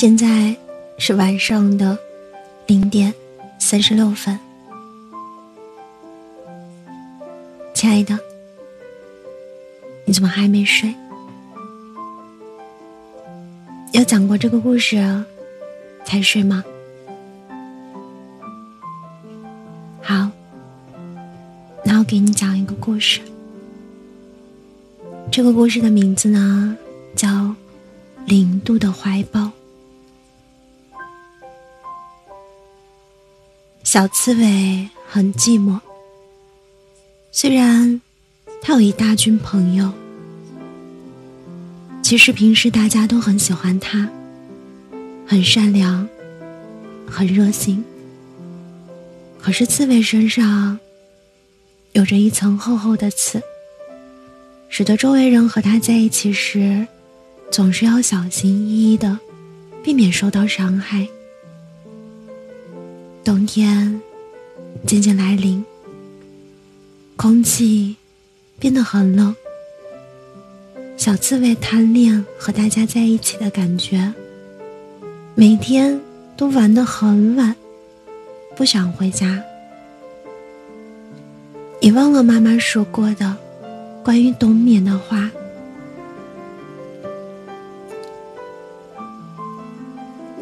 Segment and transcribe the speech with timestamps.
[0.00, 0.56] 现在
[0.96, 1.98] 是晚上的
[2.66, 3.12] 零点
[3.58, 4.38] 三十六分，
[7.74, 8.18] 亲爱的，
[10.06, 10.94] 你怎么还没睡？
[13.92, 15.22] 要讲过这个故事
[16.06, 16.64] 才睡吗？
[20.00, 20.30] 好，
[21.84, 23.20] 那我给你讲一个故事。
[25.30, 26.74] 这个故事的名字呢，
[27.14, 27.28] 叫
[28.24, 29.40] 《零度的怀抱》。
[33.92, 35.80] 小刺猬很寂寞，
[37.32, 38.00] 虽然
[38.62, 39.92] 他有一大群朋友，
[42.00, 44.08] 其实平时大家都很喜欢他，
[45.26, 46.08] 很善良，
[47.04, 47.84] 很热心。
[49.40, 50.78] 可是刺猬身上
[51.90, 53.42] 有着一层厚厚的刺，
[54.68, 56.86] 使得周围人和他在一起时，
[57.50, 59.18] 总是要小心翼翼的，
[59.82, 61.08] 避免受到伤害。
[63.22, 64.00] 冬天
[64.86, 65.62] 渐渐来临，
[67.16, 67.96] 空气
[68.58, 69.36] 变得很冷。
[70.96, 74.12] 小刺猬贪恋和大家在一起的感觉，
[75.34, 76.00] 每天
[76.36, 77.54] 都玩得很晚，
[78.56, 79.42] 不想回家。
[81.80, 83.36] 也忘了妈妈说过的
[84.02, 85.30] 关于冬眠的话。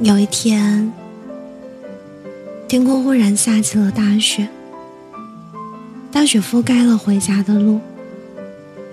[0.00, 0.92] 有一天。
[2.68, 4.46] 天空忽然下起了大雪，
[6.12, 7.80] 大雪覆盖了回家的路，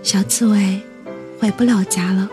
[0.02, 0.82] 小刺猬
[1.38, 2.30] 回不了家了。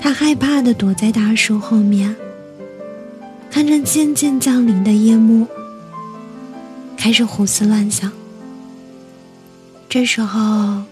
[0.00, 2.16] 它害怕的躲在大树后面，
[3.50, 5.46] 看着渐渐降临的夜幕，
[6.96, 8.10] 开始胡思乱想。
[9.86, 10.82] 这时候，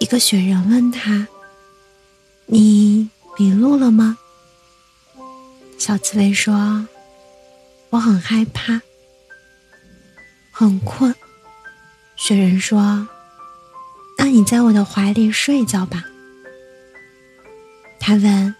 [0.00, 1.28] 一个雪人问他
[2.46, 4.18] ：“你迷路了吗？”
[5.78, 6.84] 小刺猬说。
[7.90, 8.80] 我很害怕，
[10.50, 11.14] 很困。
[12.16, 13.08] 雪人说
[14.18, 16.04] ：“那你在我的怀里睡一觉吧。”
[17.98, 18.54] 他问：“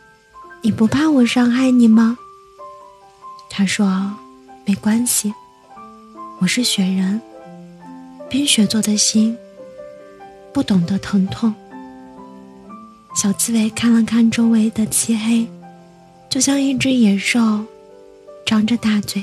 [0.63, 2.17] 你不怕我伤害你吗？”
[3.51, 4.17] 他说
[4.65, 5.35] ：“没关系，
[6.39, 7.21] 我是雪人，
[8.31, 9.37] 冰雪做的心，
[10.53, 11.55] 不懂得疼痛。”
[13.15, 15.47] 小刺猬看了看周围的漆黑，
[16.31, 17.65] 就像一只野兽。
[18.49, 19.23] 张着大嘴，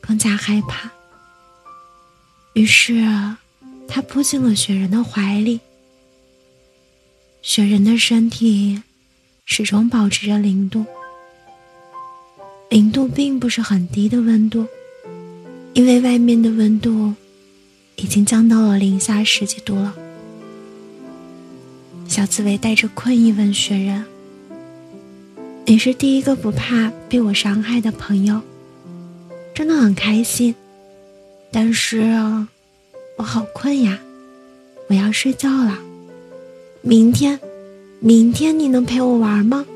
[0.00, 0.90] 更加害怕。
[2.54, 3.04] 于是，
[3.86, 5.60] 他扑进了雪人的怀里。
[7.42, 8.82] 雪人的身体
[9.44, 10.86] 始终保持着零度，
[12.70, 14.66] 零度并不是很低的温度，
[15.74, 17.12] 因为外面的温度
[17.96, 19.94] 已经降到了零下十几度了。
[22.08, 24.02] 小刺猬带着困意问雪人。
[25.68, 28.40] 你是第一个不怕被我伤害的朋友，
[29.54, 30.54] 真的很开心。
[31.52, 32.00] 但是，
[33.18, 33.98] 我好困呀，
[34.86, 35.78] 我要睡觉了。
[36.80, 37.38] 明天，
[38.00, 39.66] 明天你能陪我玩吗？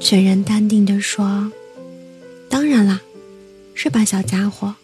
[0.00, 1.52] 雪人淡定地说
[2.48, 3.02] ：“当然啦，
[3.74, 4.74] 是吧，小家伙？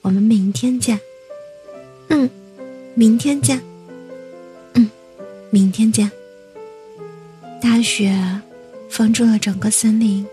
[0.00, 0.98] 我们明天见。
[2.08, 2.30] 嗯，
[2.94, 3.60] 明天见。
[4.72, 4.90] 嗯，
[5.50, 6.10] 明天见。”
[7.68, 8.16] 大雪
[8.88, 10.24] 封住了整个森林。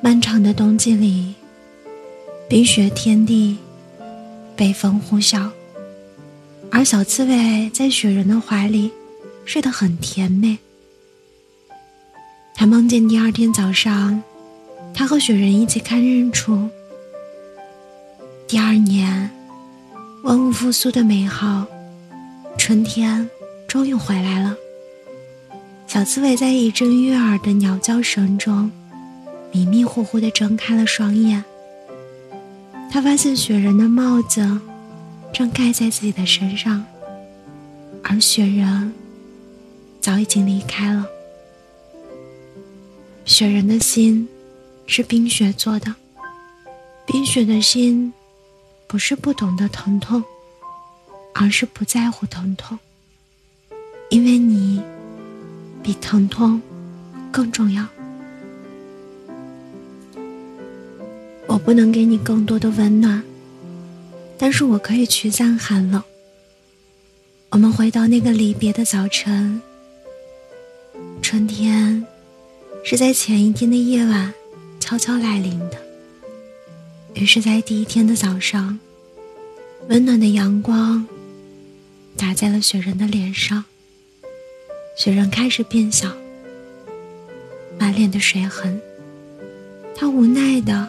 [0.00, 1.34] 漫长的冬季里，
[2.48, 3.58] 冰雪天地，
[4.56, 5.50] 北风呼啸，
[6.72, 8.90] 而小刺猬在雪人的怀里
[9.44, 10.56] 睡得很甜美。
[12.54, 14.22] 他梦见第二天早上，
[14.94, 16.70] 他和雪人一起看日出。
[18.48, 19.30] 第二年，
[20.22, 21.66] 万物复苏的美好，
[22.56, 23.28] 春天
[23.68, 24.56] 终于回来了。
[25.92, 28.70] 小刺猬在一阵悦耳的鸟叫声中，
[29.50, 31.44] 迷迷糊糊地睁开了双眼。
[32.88, 34.60] 他发现雪人的帽子
[35.32, 36.86] 正盖在自己的身上，
[38.04, 38.94] 而雪人
[40.00, 41.04] 早已经离开了。
[43.24, 44.28] 雪人的心
[44.86, 45.92] 是冰雪做的，
[47.04, 48.12] 冰雪的心
[48.86, 50.22] 不是不懂得疼痛，
[51.34, 52.78] 而是不在乎疼痛，
[54.10, 54.69] 因为你。
[55.90, 56.62] 比疼痛
[57.32, 57.84] 更重要。
[61.48, 63.20] 我不能给你更多的温暖，
[64.38, 66.00] 但是我可以驱散寒冷。
[67.50, 69.60] 我们回到那个离别的早晨。
[71.20, 72.06] 春天
[72.84, 74.32] 是在前一天的夜晚
[74.78, 75.76] 悄悄来临的。
[77.14, 78.78] 于是，在第一天的早上，
[79.88, 81.04] 温暖的阳光
[82.16, 83.64] 打在了雪人的脸上。
[84.94, 86.08] 雪人开始变小，
[87.78, 88.80] 满脸的水痕。
[89.96, 90.88] 他无奈的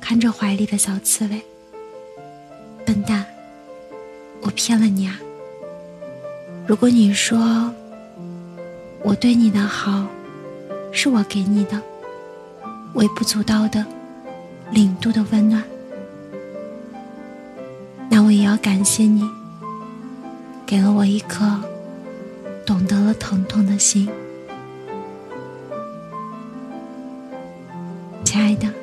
[0.00, 1.42] 看着怀里的小刺猬，
[2.84, 3.24] 笨蛋，
[4.40, 5.18] 我骗了你啊！
[6.66, 7.72] 如果你说
[9.02, 10.06] 我对你的好
[10.92, 11.80] 是我给你的
[12.94, 13.84] 微不足道的
[14.70, 15.62] 零度的温暖，
[18.08, 19.28] 那我也要感谢你，
[20.64, 21.60] 给了我一颗
[22.64, 24.08] 懂得了疼痛的心，
[28.24, 28.81] 亲爱的。